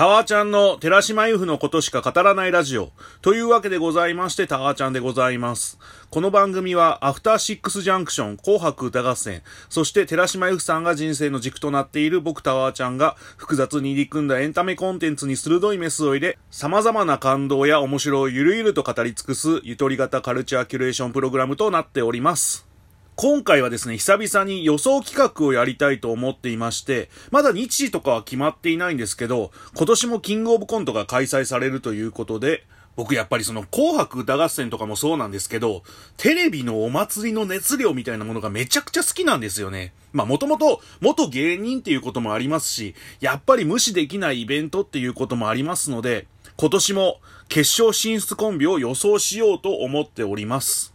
[0.00, 2.90] タワーちゃんの寺島由布のことしか語らないラジオ。
[3.20, 5.78] というわけでございまして、タワーちゃんでございます。
[6.08, 22.69] この番組は、アフターシックスジャンクション、紅白歌合戦、そして寺島由布さんが人生の軸となっている僕タワーちゃんが、複雑に入り組んだエンタメコンテンツに鋭いメスを入れ、様々な感動や面白いゆるゆると語り尽くす、ゆとり型カルチャーキュレーションプログラムとなっております。
[23.22, 32.64] 今回はですね、久々に予想企画をやりたいと思っていまして、まだ日時とかは決まっていないんですけど、今年もキングオブコントが開催されるということで、
[32.96, 35.82] 僕やっぱりその紅白歌合戦とかもそうなんですけど、
[36.16, 39.92] テレビのお祭りの熱量みたいなものがめちゃくちゃ好きなんですよね。
[40.14, 50.89] まあもともと元芸人っていうこともありますし、やっぱり無視できないイベントっていうこともありますので、今年も決勝進出コンビを予想しようと思っております。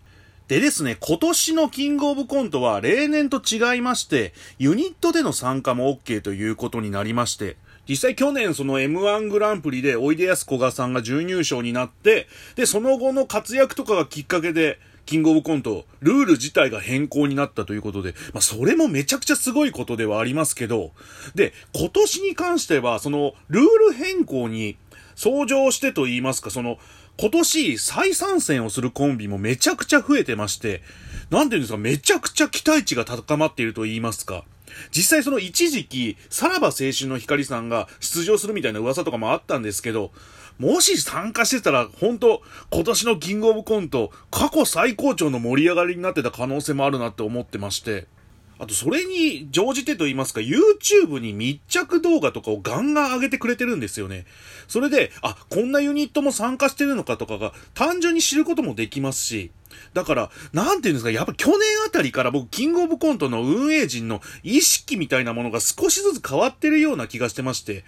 [0.47, 7.57] でですね、今年のキングオブコントは例年と違いまして、ユニットでの参加も OK ということになりまして、
[7.89, 20.91] 実際去年その M1 グランプリでおいでやすこがさんが準優勝になって、で、その後の活躍とかがきっかけで、キングオブコント、ルール自体が変更になったということで、まあ、それもめちゃくちゃすごいことではありますけど、
[21.33, 24.77] で、今年に関しては、その、ルール変更に、
[25.15, 26.77] 相乗してと言いますか、その、
[27.17, 30.81] 今年再参戦をするコンビもめちゃくちゃ増えてまして、
[31.29, 34.43] なんていうんですか、めちゃくちゃ期待値が高まっていると言いますか。
[34.91, 40.11] 実際その一時期、さらば青春の光さんが出場するみたいな噂とかもあったんですけど、
[40.57, 42.41] もし参加してたら、本当
[42.71, 48.07] 今年のキングオブコント、過去最高潮の盛り上がりになってた可能性もあるなって思ってまして、
[48.57, 54.25] あと、それに乗じてと言いますか、YouTube に密着動画とかをガンガン上げてくれてるんですよね。
[54.67, 59.51] それで、あ、こんなユニットも参加してるのかとかが単純に知ることもできますし、
[59.93, 67.83] だから、なんていうんですか、やっぱ去年あたりから僕、キングオブコントの運営陣の意識みたいなものが少しずつ変わってるような気がしてまして、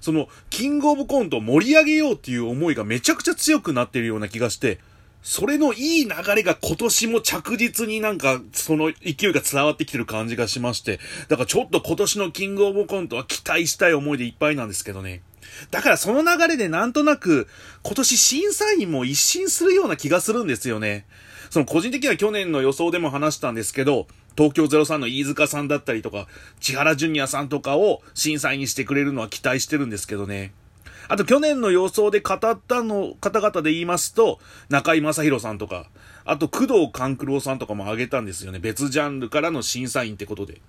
[0.00, 4.78] その、キングオブコントを盛り上げようっていう思いがめちゃくちゃ強くなってるような気がして、
[5.22, 15.22] それのいい流れが今年も着実になんか、その勢いが伝わってきてる感じがしまして、だからちょっと今年のキングオブコントは期待したい思いでいっぱいなんですけどね。
[15.70, 17.48] だからその流れでなんとなく、
[17.82, 21.06] 今年審査員も一新するような気がするんですよね。
[21.50, 24.06] その個人的には去年の予想でも話したんですけど、
[24.36, 26.28] 東京03の飯塚さんだったりとか、
[26.60, 30.52] 千原ジュニアさんとかを審査員にしてくれるのは期待してるんですけどね。
[31.08, 35.88] あと去年の予想で語ったの方々で言いますと、中井正宏さんとか、
[36.24, 38.58] あと工藤勘九郎さんとかも挙げたんですよね。
[38.58, 40.60] 別ジャンルからの審査員ってことで。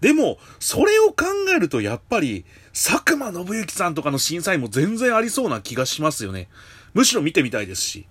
[0.00, 6.48] でも、それを考えるとやっぱり、佐久間信之さんとかの審査員も全然ありそうな気がしますよね。
[6.94, 8.06] むしろ見てみたいですし。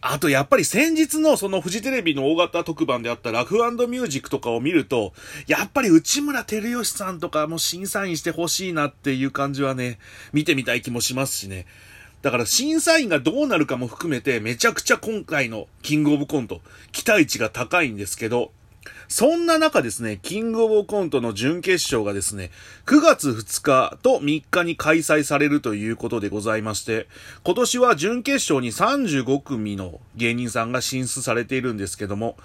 [0.00, 5.12] あとやっぱり先日のそのフジテレビの大型特番であったラフミュージックとかを見ると、
[5.48, 9.98] やっぱり内村照義さんとかも審査員してほしいなっていう感じはね、
[10.32, 11.66] 見てみたい気もしますしね。
[12.22, 16.60] だから審査員がどうなるかも含めてめちゃくちゃ今回のキングオブコント
[16.90, 18.52] 期待値が高いんですけど、
[19.08, 22.50] そんな中ですね、キングオブコントの準決勝がですね、
[22.86, 27.06] 9月2日と3日に開催されるということでございまして、
[27.44, 32.36] 今年は準決勝に35組の芸人さんが進出されているんですけども、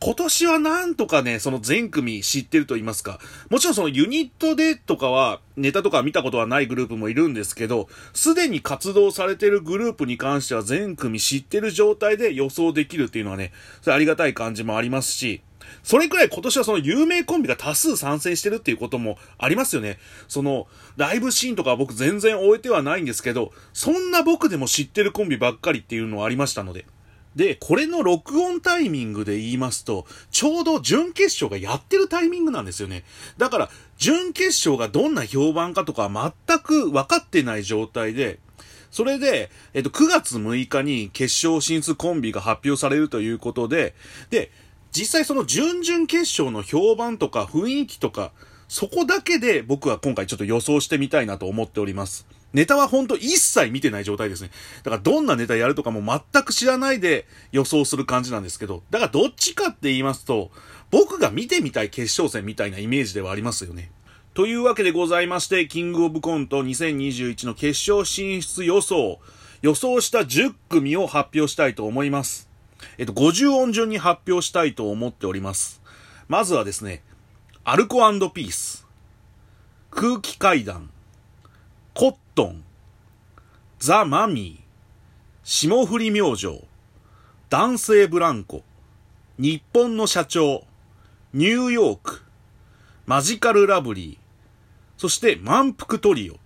[0.00, 15.40] 今年はなんとかね、その全組知ってると言いますか、もちろんそのユニットでとかは、ネタとか見たことはないグループもいるんですけど、すでに活動されてるグループに関しては全組知ってる状態で予想できるっていうのはね、それありがたい感じもありますし、
[15.82, 19.98] それくらい今年はその有名コンビが多数参戦してるっていうこともありますよね。
[20.28, 20.66] その、
[20.96, 26.86] ライブシーンとか僕全然終えてはないんですけど、そんな僕でも知ってるコンビばっかりっていうのはありましたので。
[27.36, 33.04] で、これの録音タイミングで言いますと、ちょうど準決勝がやってるタイミングなんですよね。
[33.38, 36.08] だから、準決勝がどんな評判かとか
[36.46, 38.38] 全く分かってない状態で、
[38.94, 43.96] それで、えっと、9月6日に決勝進出コンビが発表されるということで、
[44.30, 44.52] で、
[44.94, 48.30] 実際その準々決勝の評判とか雰囲気とか、
[48.68, 52.26] そこだけで僕は今回ちょっと予想してみたいなと思っております。
[52.52, 54.50] ネタはほんと一切見てない状態ですね。
[54.84, 60.52] だからどんなネタやるとかも全く知らないで予想する感じなんですけど、だからどっちかって言いますと、
[60.92, 63.90] 僕が見てみたい決勝戦みたいなイメージではありますよね。
[64.34, 69.18] というわけでございまして、キングオブコント2021の決勝進出予想、
[69.62, 72.53] 予想した10組を発表したいと思います。
[72.98, 75.82] えっと、50音順に発表したいと思っております。
[76.28, 77.02] まずはですね、
[77.64, 77.98] アルコ
[78.30, 78.86] ピース、
[79.90, 80.90] 空気階段、
[81.94, 82.64] コットン、
[83.78, 84.64] ザ・マミー、
[85.44, 86.62] 霜降り明星、
[87.50, 88.62] 男性ブランコ、
[89.38, 90.64] 日本の社長、
[91.32, 92.22] ニューヨーク、
[93.06, 94.18] マジカルラブリー、
[94.96, 96.36] そして満腹トリオ、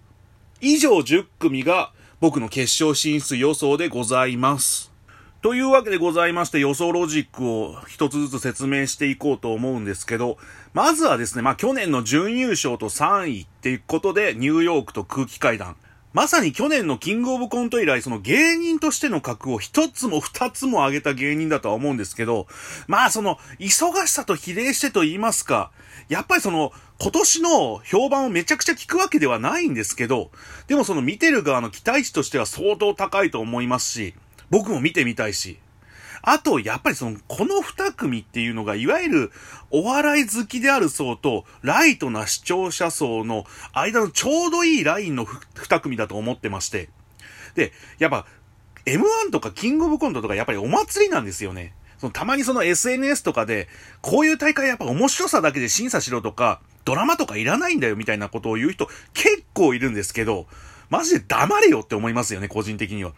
[0.60, 4.90] 以上10組が僕の決勝進出予想でございます。
[5.40, 10.36] というわけでございまして予想ロジックを一つずつ説明していこうと思うんですけど、
[10.74, 15.76] まずはですね、まあ去年の準優勝と3位っていうことでニューヨークと空気階段。
[16.12, 22.48] まさに去年のキングオブコント以来、その芸人としての格を一つも二つも上げた芸人だとは思うんですけど、
[22.88, 25.70] まあその、忙しさと比例してと言いますか、
[26.08, 30.32] やっぱりその、今年の評判をめちゃくちゃ聞くわけではないんですけど、
[30.66, 34.14] でもその見てる側の期待値としては相当高いと思いますし、
[34.50, 35.58] 僕も見てみたいし。
[36.22, 39.32] あと、やっぱりその、この二組っていうのが、いわゆる、
[39.70, 46.88] お笑い好きである層と、ライトな視聴者層の間のちょうどいいラインの二組だと思ってまして。
[47.54, 48.26] で、やっぱ、
[48.84, 51.74] M1 とかキングオブコントとかやっぱりお祭りなんですよね。
[51.98, 53.68] そのたまにその SNS とかで、
[54.00, 60.46] こういう大会やっぱ面白さだけで審査しろとか、ドラマとかいらないんだよみたいなことを言う人結構いるんですけど、
[60.88, 63.12] マジで黙れよって思いますよね、個人的には。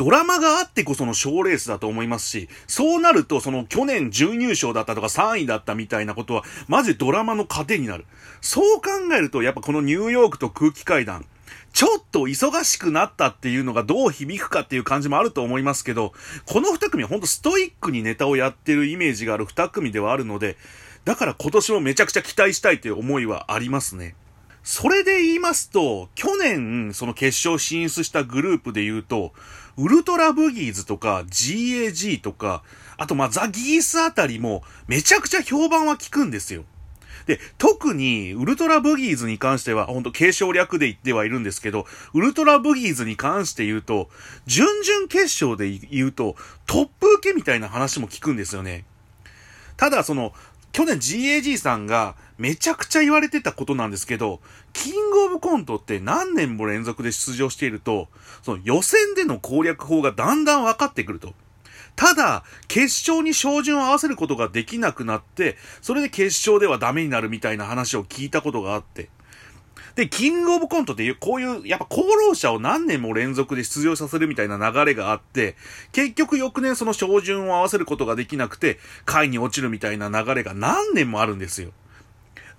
[0.00, 8.06] ドラマがあってこその賞レースだと思いますし、そうなるとその去年準優勝だったとか3位だったみたいなことは、マジドラマの糧になる。
[8.40, 11.26] そう考えると、やっぱこのニューヨークと空気階段、
[11.74, 16.14] ちょっと忙しくなったっていうのがどう響くかっていう感じもあると思いますけど、
[16.46, 20.56] この二組はほんとストイックにネタをやってるイメージがある二組ではあるので、
[21.04, 24.14] だから今年もめちゃくちゃ期待したいという思いはありますね。
[24.62, 29.32] それで言いますと、去年、その決勝進出したグループで言うと、
[29.76, 32.62] ウルトラブギーズとか GAG とか、
[32.98, 36.64] あとまあザ・ギースあたりもめちゃくちゃ評判は効くんですよ。
[37.26, 44.08] で、特に、ウルトラブギーズに関しては、ほんと継承略で言ってはいるんですけど、ウルトラブギーズに関して言うと、
[44.46, 46.34] 準々決勝で言うと、
[46.66, 48.84] トップ受けみたいな話も聞くんですよね。
[49.76, 50.32] ただ、その、
[50.72, 54.40] 去年 GAG さんがめちゃくちゃ言われてたことなんですけど、
[54.72, 58.08] キングオブコントって何年も連続で出場していると、
[58.42, 61.34] その予選での攻略法がだんだん分かってくると。
[61.96, 69.10] ただ、決勝に照準を合わせることができなくなって、それで決勝ではダメになるみたいな話を聞いたことがあって。
[69.94, 75.56] で、キングオブコントっていう、こういう、やっぱ功労者を何年も連続で出場させるみたいな流れがあって、
[75.92, 81.72] 結局翌年その照準を合わせることができなくて、下位に落ちるみたいな流れが何年もあるんですよ。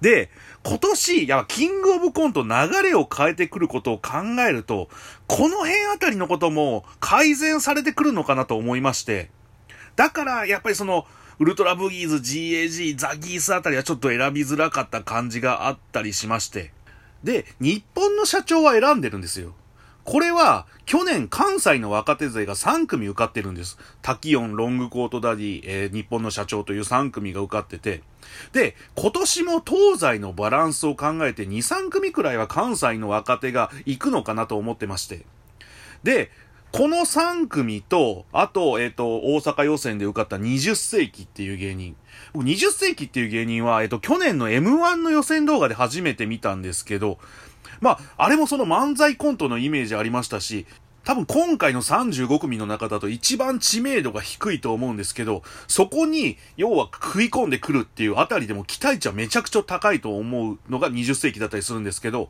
[0.02, 0.32] で、
[0.64, 2.50] 今年、やっぱ、キングオブコント流
[2.84, 4.12] れを変えてくることを考
[4.48, 4.90] えると、
[5.28, 9.30] この辺あたりのことも改善されてくるのかなと思いまして、
[9.96, 11.06] だから、やっぱりその、
[11.40, 16.72] ウルトラブギーズ、GAG、ザギースあたりはちょっと選びづらかった感じがあったりしまして、
[17.24, 19.54] で、日本の社長は選んでるんですよ。
[20.04, 23.78] これは、去年関西の若手勢が3組受かってるんです。
[24.02, 28.02] タキオン、ロングコートダディ、えー、日本の社長という3組が受かってて。
[28.52, 35.26] で、今年も東西のバランスを考えて2、3組くらいは関西の若手が行くのかなと思ってまして。
[36.04, 36.32] で、
[36.72, 41.98] この3組と、あと、えっ、ー、と、大阪予選で受かった20世紀っていう芸人。
[42.34, 47.20] 僕20世紀っていう芸人は、えっ、ー、と、去年の M1 の予選動画で初めて見たんですけど、
[47.82, 50.66] まあ、あれもその漫才コントのイメージありましたし、
[51.04, 62.30] 多分今回の35組の中だと一番知名度が低いと思うんですけど、そこに、要は食い込んでくるっていうあたりでも期待値はめちゃくちゃ高いと思うのが20世紀だったりするんですけど、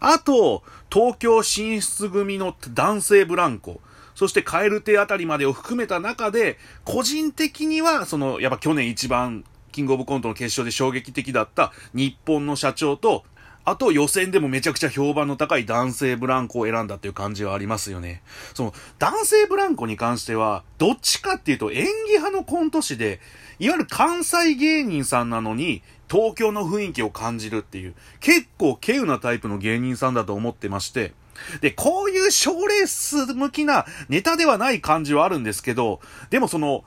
[0.00, 3.80] あと、東京進出組の男性ブランコ、
[4.14, 13.24] そしてカエル亭あたりまでを含めた中で、個人的には、その、やっぱ去年一番キングオブコントの決勝で衝撃的だった日本の社長と
[13.64, 18.22] あと予選でもめちゃくちゃ評判の高い男性ブランコを選んだっていう感じはありますよね。
[18.54, 23.20] その男性ブランコに関しては、どっちかっていうと演技派のコント師で、
[23.58, 31.12] いわゆる関西芸人さんなのに、東京の雰囲気を感じるっていう、結構稀有なタイプの芸人さんだと思ってまして、
[31.60, 36.00] で、こういう賞レース向きなネタではない感じはあるんですけど、
[36.30, 36.84] でもその、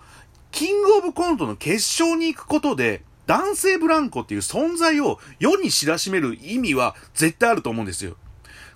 [0.52, 8.18] キングオブコントの決勝に行くことで、男性ブランコっていう存在を世に知らしめる意味は絶対あると思うんですよ。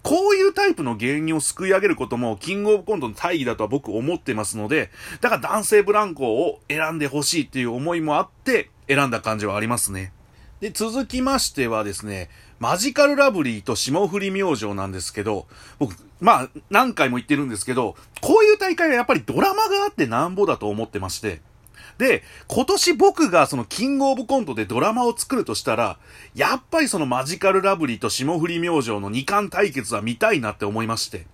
[0.02, 4.92] こういうタイプの芸人を救い上げることも、キングオブコントの大義だとは僕思ってますので、
[5.22, 10.14] だから男性ブランコを選んでほしいっていう思いもあって、選んだ感じはありますね。
[10.62, 12.30] で、続きましてはですね、
[12.60, 15.48] マジカルラブリーと霜降り明星なんですけど、
[15.80, 21.42] 僕、まあ、何回も言ってるんですけど、こういう大会はやっぱりドラマがあってなんぼだと思ってまして、
[22.00, 26.00] で、今年僕がそのキングオブコントでドラマを作るとしたら、
[26.34, 31.28] やっぱりそのマジカルラブリーと霜降り明星の二冠対決は見たいなって思いまして。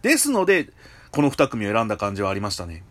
[0.00, 0.70] ですので、
[1.12, 2.82] この二組を選んだ感じはありましたね。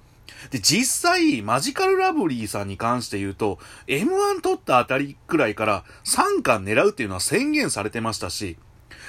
[0.52, 8.56] で、実際、マジカルラブリーさんに関して言うと、M1 取ったあたりくらいから3冠狙うっていうのは宣言されてましたし、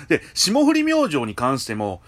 [0.09, 2.01] で、霜降り明星に関しても、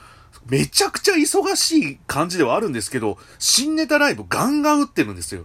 [0.49, 5.45] めちゃくちゃ忙しい感じではあるんですけど、新ネタライブガンガン打ってるんですよ。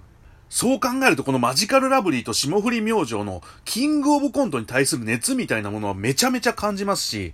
[0.54, 7.34] そう考えるとこのマジカルラブリーと霜降り明星のキングオブコントに対する熱みたいなものはめちゃめちゃ感じますし、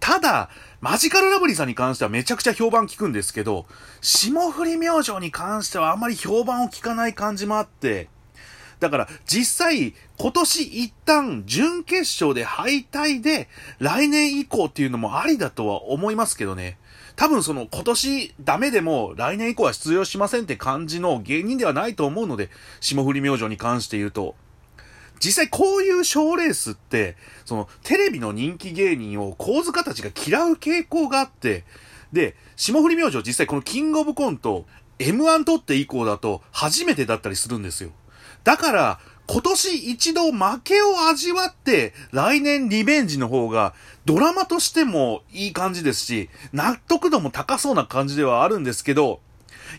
[0.00, 0.50] ただ、
[0.82, 3.64] マジカルラブリーさんに関してはめちゃくちゃ評判聞くんですけど、
[4.02, 8.10] 霜降り明星に関してはあんまり評判を聞かない感じもあって、
[8.80, 13.48] だから実際今年一旦準決勝で敗退で
[13.78, 16.76] 来年以降っていうのもありだとは思いますけどね。
[17.18, 22.48] 多分その今年ダメでも来年以降は出場しませんって感じの芸人ではないと思うので、
[22.78, 24.36] 霜降り明星に関して言うと。
[25.18, 31.64] 実際こういう賞レースって、そのテレビの人気芸人を構図家たちが嫌う傾向があって、
[32.12, 34.64] で、霜降り明星実際このキングオブコント、
[35.00, 37.90] M1 取って以降だと初めてだったりするんですよ。
[38.44, 43.74] だから、今年一度負けを味わって、来年リベンジの方が、
[44.06, 49.20] ドラマとしてもいい感じですし、納得度も高そうな感じではあるんですけど、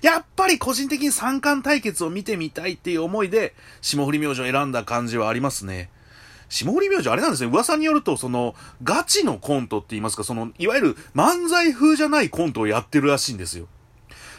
[0.04, 5.90] やっぱり個人的に三冠対決を見てみたいっていう思いで、霜降り明星を選んだ感じはありますね。
[6.50, 7.50] 霜降り明星あれなんですね。
[7.50, 8.54] 噂によると、その、
[8.84, 13.68] ガチのコントって言いますか、その、いわゆる漫才風じゃないコントをやってるらしいんですよ。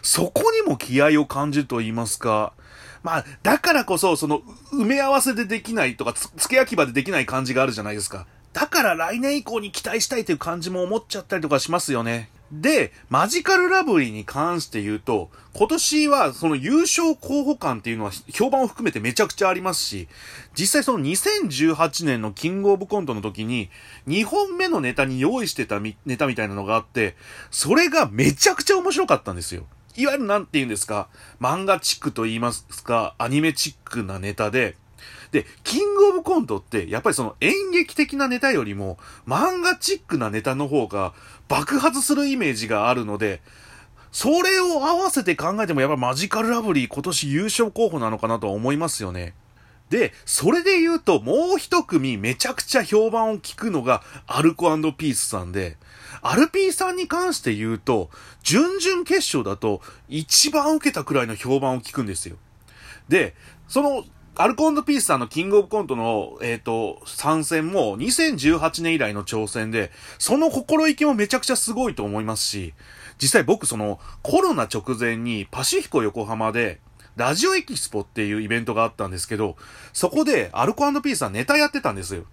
[0.03, 2.53] そこにも気合を感じると言いますか、
[3.03, 4.41] まあ、だからこそ、その、
[4.73, 8.27] 埋め合わせでできないとか、付け焼き場でできない感じがあるじゃないですか。
[8.53, 12.31] だから来年以降に期待したいという感じも思っちゃったりとかしますよね。
[12.51, 20.09] で、マジカルラブリーに関して言うと、今年はその優勝候補感っていうのは評判を含めてめちゃくちゃありますし、
[20.59, 23.71] 実際その2018年のキングオブコントの時に、
[24.09, 27.15] 2本目のネタに用意してたネタみたいなのがあって、
[27.53, 29.65] それがめちゃくちゃ面白かったんですよ。
[29.97, 31.09] いわゆるなんて言うんですか、
[31.41, 34.77] 漫画チックと言いますか、アニメチックなネタで、
[35.33, 41.13] で、キングオブコントって、やっぱりその演劇的なネタよりも、漫画チックなネタの方が
[41.49, 43.41] 爆発するイメージがあるので、
[44.13, 49.35] それを合わせて考えてもやっぱマジカルラブリー今年優勝候補なのかなとは思いますよね。
[49.89, 55.77] で、それで言うともう一組めちゃくちゃ評判を聞くのがアルコピースさんで、
[56.23, 58.11] アルピーさんに関して言うと、
[58.43, 62.37] 準々決勝だと一番受けたくらいの評判を聞くんですよ。
[63.09, 63.35] で、
[63.69, 64.05] その、
[64.37, 72.73] アルコピースさんのキングオブコントの、えっ、ー、と、参戦も2018年以来の挑戦で、その心意気もめちゃくちゃすごいと思いますし、
[73.21, 76.81] 実際僕そのコロナ直前にパシフィコ横浜で、
[77.17, 79.57] ラジオエキスポっていうイベントがあったんですけど、
[79.93, 82.25] そこでアルコピースさんネタやってたんですよ。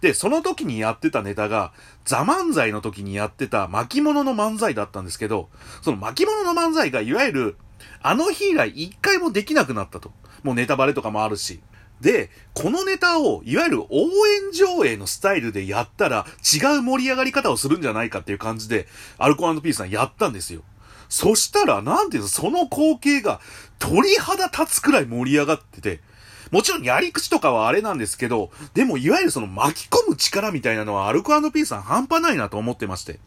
[0.00, 1.72] で、その時にやってたネタが、
[2.04, 5.48] ザ漫才の時にやってた巻物の漫才だったんですけど、
[5.82, 7.56] その巻物の漫才がいわゆる、
[8.02, 10.12] あの日以来一回もできなくなったと。
[10.42, 11.60] もうネタバレとかもあるし。
[12.00, 20.62] で、このネタを、いわゆる応援上映のスタイルでやったら、違う盛り上がり方をするんじゃないかっていう感じで、アルコピースさんやったんですよ。
[21.10, 23.40] そしたら、なんていうの、その光景が
[23.78, 26.00] 鳥肌立つくらい盛り上がってて、
[26.50, 33.20] もちろんやり口とかはあれなんですけど、でもいわゆるその巻き込む力みたいなのはアルコピースさん半端ないなと思ってまして。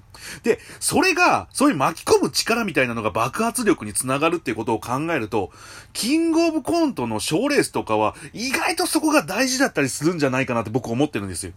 [0.44, 5.52] で、それが、そういう巻き込む力みたいなのが爆発力につながるっていうことを考えると、
[5.92, 11.54] キングオブコントの賞レースとかは、意外とそこが大事だったりするんじゃないかなって僕思ってるんですよ。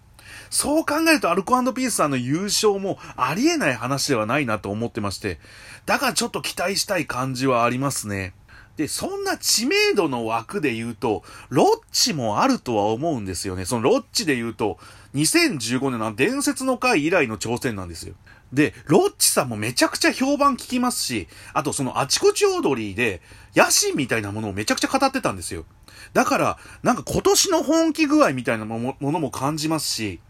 [0.50, 5.38] そう考えるとアルコピースさんの優勝もありえない話ではないなと思ってまして、
[5.86, 8.34] だからちょっと期待したい感じはありますね。
[8.76, 13.64] で、そんな知名度の枠で言うと、ロッチもあるとは思うんですよね。
[13.64, 14.78] そのロッチで言うと、
[15.14, 18.14] 2015年の伝説の回以来の挑戦なんですよ。
[18.52, 23.22] で、ロッチさんもめちゃくちゃ評判聞きますし、あとそのあちこちオードリーで、
[23.54, 25.64] 野心みたいなものをめちゃくちゃ語ってたんですよ。
[26.12, 30.20] だから、なんか今年の本気具合みたいなものも感じますし、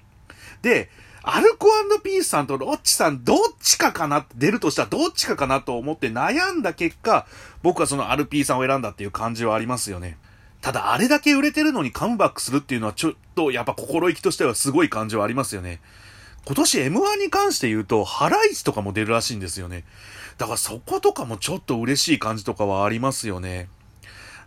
[0.62, 0.88] で、
[1.28, 1.66] アルコ
[2.06, 7.26] ピースさんとロッチさんどっちかかな出るとしたらどっちかかなと思って悩んだ結果、
[7.64, 10.18] 僕はそのアルピーさんを選んだっていう感じはありますよね。
[10.60, 15.80] ただあれだけ売れてるのにカムバックするっていうのはちょっとやっぱ心意気としてはすごい感じはありますよね。
[16.44, 19.82] 今年 M1 に関して言うと、ハライチとかも出るらしいんですよね。
[20.38, 23.68] だからそことかもちょっと嬉しい感じとかはありますよね。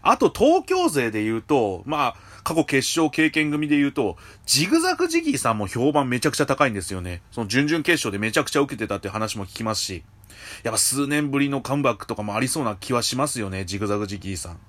[0.01, 7.21] あと東京勢で言うと、まあ、過去決勝経験組で言うと、ジグザグジギーさんも評判めちゃくちゃ高いんですよね。
[7.31, 10.03] その準々決勝でめちゃくちゃ受けてたって話も聞きますし、
[10.63, 14.59] やっぱ数年ぶりのカムバックとかもありそうな気はしますよね、ジグザグジギーさん。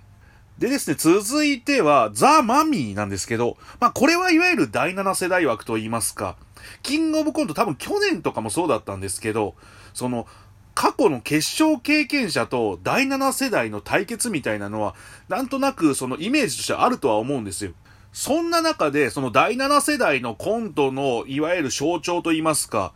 [0.58, 6.36] でですね、続いては、ザ・マミーなんですけど、まあこれはいわゆる第7世代枠と言いますか、
[6.82, 9.54] キングオブコント多分去年とかもそうだったんですけど、
[9.94, 10.26] その、
[10.74, 14.94] 過去の決勝経験者と第7世代の対決みたいなのは、
[15.28, 17.72] なんとなくそのイメージとしてあるとは思うんですよ。
[18.12, 22.92] そんな中で、その第7世代のコントの、いわゆる象徴といいますか、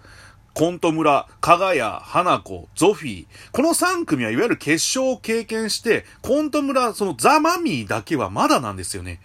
[0.54, 3.26] コント村、加賀谷、花子、ゾフィー。
[3.52, 9.20] この3組はいわゆる決勝を経験して、コント村、そのザ・マミーだけはまだなんですよね。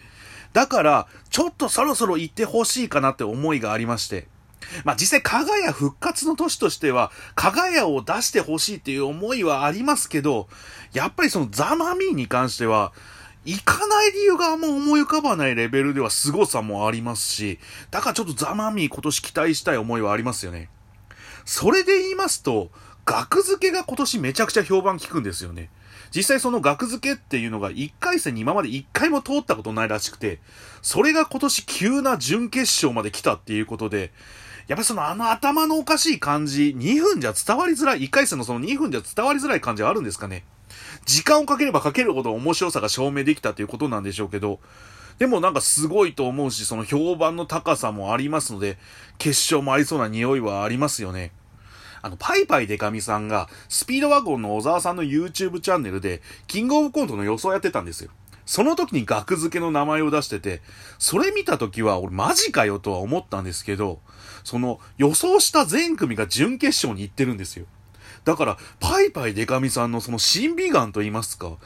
[0.53, 4.27] だから、ちょっとそろそろ行ってほしいかなって思いがありまして。
[4.83, 10.47] まあ実際、加賀谷復活の年としては、加賀谷を出してほしいっていう思いはありますけど、
[10.93, 12.93] やっぱりそのザ・マミーに関しては、
[13.45, 17.59] 行かない理由があんま思い浮かばないレベルでは凄さもありますし、
[17.89, 20.69] だからちょっとザ・マミー今年期待したい思いはありますよね。
[21.45, 22.69] それで言いますと、
[23.05, 25.71] 額付けが今年めちゃくちゃ評判聞くんですよね。
[26.15, 30.39] 実際その額付けっていうのが1回戦に今まで1回も通ったことないらしくて、
[30.81, 34.11] それが今年急な準決勝まで来たっていうことで、
[34.69, 40.43] やっぱりそのあの頭のおかしい感じ、2分じゃ伝わりづらい、1回戦のその2分じゃ伝わりづらい感じはあるんですかね。
[41.07, 44.59] 時間をかければかけるほど面白さが証明できたということなんでしょうけど、
[45.17, 48.77] でもなんかすごいと思うし、その評判の高さもありますので、
[49.17, 51.31] 決勝もありそうな匂いはありますよね。
[52.03, 58.11] あの、パイパイデカミさんが、スピードワゴンの小沢さんの YouTube チャンネルで、キングオブコントの予想やってたんですよ。
[58.49, 60.63] その時に額付けの名前を出してて、
[60.97, 63.99] それ見た時は俺マジかよとは思ったんですけど、
[64.43, 67.67] その予想した全組が準決勝に行ってるんですよ。
[68.25, 71.57] だから、パイパイデカミさんのその審美眼と言いますか、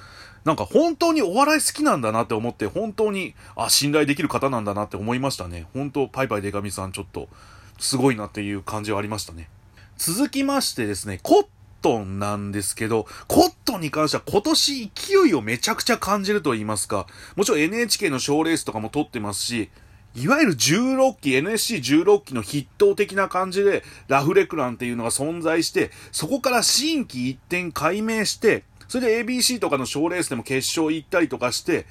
[0.43, 5.67] なんか本当にお笑い好きなんだなって思って、本当に、あ、信頼できる方なんだなって思いましたね。
[5.73, 7.29] 本当、パイパイデカミさんちょっと、
[7.79, 9.47] すごいなっていう感じはありましたね。
[9.97, 11.45] 続きましてですね、コッ
[11.83, 19.69] トンなんですけど、コットンに関しては今年勢いをめちゃくちゃ感じると言いますか、もちろん NHK の賞レースとかも撮ってますし、
[20.15, 31.85] いわゆる16期、NSC16 期の筆頭的な感じで、ラフレクランっていうのが存在して、そこから新規一点解明して、それで ABC とかの賞レースでも決勝行ったりとかして、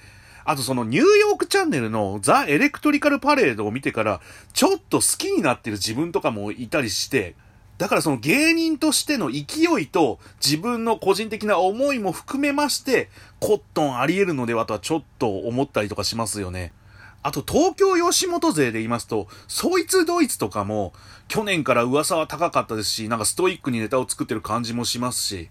[0.45, 4.21] あとそのニューヨークチャンネルのザ・エレクトリカルパレードを見てから、
[4.53, 7.35] ちょっと好きになってる自分とかもいたりして、
[7.79, 13.09] だからその芸人としての勢いと自分の個人的な思いも含めまして、
[13.41, 16.73] コットンあり得るのではとはちょっと思ったりとかしますよね。
[17.25, 20.93] あと東京吉本勢で言いますと、そいつドイツとかも
[21.29, 25.49] 去年から噂は高かったですし、なんかストイックにネタを作ってる感じもしますし、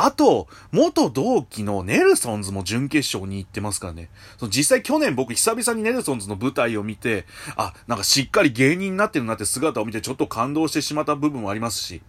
[0.00, 4.10] あと、元同期のネルソンズも準決勝に行ってますからね。
[4.36, 12.00] その実際去年僕久々にネルソンズの舞台を見て、あ、なんかしっかり芸人になってるなって姿を見てちょっと感動してしまった部分もありますし、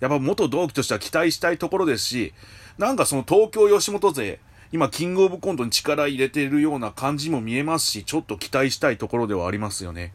[0.00, 2.34] やっぱ元同期としては期待したいところですし、
[2.76, 4.38] なんかその東京吉本勢、
[4.70, 10.12] 今、キングオブコントに力入れてるような感じも見えますし、ちょっと期待したいところではありますよね。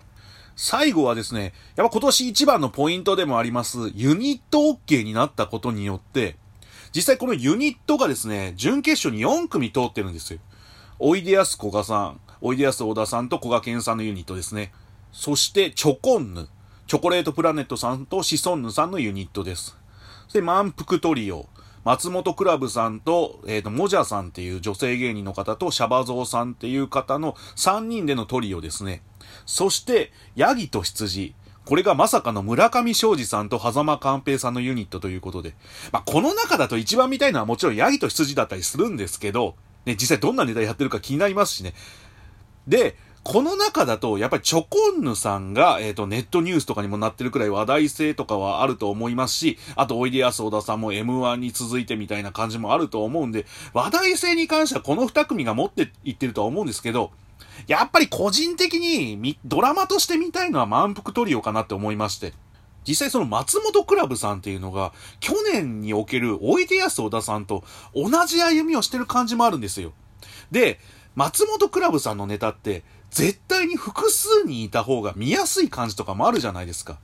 [0.56, 6.36] 最後はですね、やっぱ今年一番のポイントでもあります、ユニット OK になったことによって、
[6.93, 10.39] 実際このユニットがですね、準決勝に4組通ってるんですよ。
[11.00, 14.71] おいでやすこがさん、おいでやす小田さんとこがけんさんのユニットですね。
[15.12, 16.47] そして、チョコンヌ、
[16.88, 19.78] チョコレートプラネットさんとシソンヌさんのユニットです。
[20.26, 21.47] そして、満腹トリオ、
[21.84, 29.02] 松本クラブさんと、えっ、ー、と、モジャさんっていう女性芸人の方と、シャバゾウさんっていう方の3人でのトリオですね。
[29.45, 31.34] そして、ヤギと羊、
[31.67, 35.53] これがまさかの村上昌司さんと狭間寛平さんのユニットということで。
[35.91, 41.73] まあ、この中だと一番見たいのはもちろんヤギと羊だったりするんですけど、ね、実際どんなネタやってるか気になりますしね。
[42.69, 57.12] で、この中だと、やっぱりチョコンヌさんが、えっ、ー、と、ネットニュースとかにもなってるくらい話題性とかはあると思いますし、あと、おいでやす小田さんも M1 に続いてみたいな感じもあると思うんで、話題性に関してはこの二組が持っていってるとは思うんですけど、
[57.65, 62.34] やっぱり個人的にドラマとして見たいのは満腹トリオかなって思いまして。
[62.88, 69.91] 実際その松本クラブさんっていうのが、去年におけるおいでやす小田さんと同じ歩みをしてる感じもあるんですよ。
[70.52, 70.80] で、
[71.15, 76.98] 松本クラブさんのネタって、絶対に複数にいた方が見やすい感じとかもあるじゃないですか。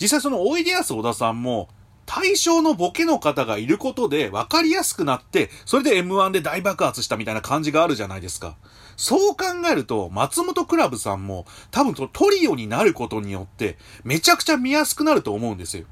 [0.00, 1.68] 実際そのおいでやす小田さんも、
[2.06, 8.56] 対象のボケの方がいることで分かりやすくなって、それで M1 で大爆発したみたいな感じがあるじゃないですか。
[8.96, 15.84] そう考えると、松本クラブさんも多分トリオになることによってめちゃくちゃ見やすくなると思うんですよ。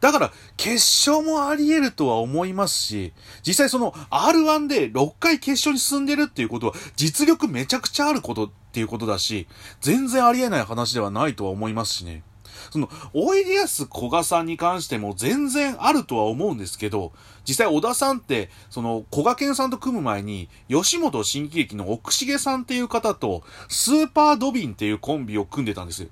[0.00, 3.12] だから、決勝もあり得るとは思いますし、
[3.46, 9.46] 実際その R1 で6回決勝に進んでるっていうことは実力めちゃくちゃあることっていうことだし、
[9.80, 12.22] 全然あり得ない話ではないとは思いますしね。
[12.70, 17.12] その、おいでやすこがさんに関しても全然あるとは思うんですけど、
[17.46, 26.08] 実際小田さんって、その、こがけんさんと組む前に、吉本新喜劇の奥重さんっていう方と、スーパードビンっていうコンビを組んでたんですよ。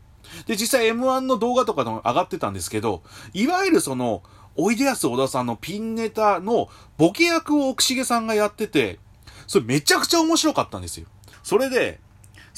[0.47, 4.23] で、実際 M1 の動画とかでも上がってたんですけど、いわゆるその、
[4.57, 8.99] おいでやす小田さんのピンネタのボケ役を奥重さんがやってて、
[9.47, 11.07] それめちゃくちゃ面白かったんですよ。
[11.43, 12.01] それで、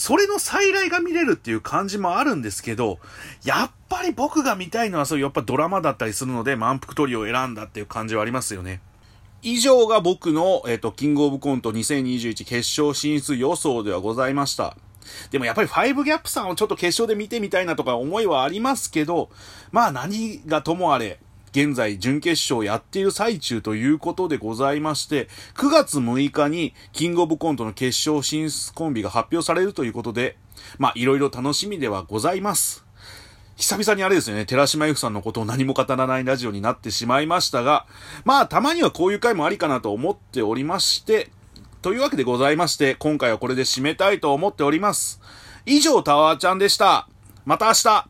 [0.00, 3.00] それの再来が見れるっていう感じもあるんですけど、
[3.44, 8.80] やっぱり僕が見たいのはそういうやっぱドラマだったりするので、満腹トリを選んだっていう感じはありますよね。
[9.42, 14.74] 以上が僕の、えっ、と、キングオブコント2021決勝進出予想ではございました。
[15.30, 19.28] でもやっぱり5ギャップさんをちょっと決勝で見てみたいなとか思いはありますけど、
[19.70, 21.18] まあ何がともあれ、
[21.52, 30.36] 現在準決勝やっている最中ということでございまして、9月6日にキングオブコントの決勝進出コンビが発表されるということで、
[30.78, 32.84] まあいろいろ楽しみではございます。
[33.56, 37.86] 久々にあれですよね、寺島由布さんのことを何も語らないラジオになってしまいましたが、
[38.24, 41.30] まあたまにはこういう回もありかなと思っておりまして、
[41.82, 45.20] というわけでございまして、今回はこれで締めたいと思っております。
[45.66, 47.08] 以上、タワーちゃんでした。
[47.44, 48.08] また明日